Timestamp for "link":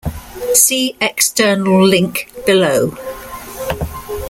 1.85-2.31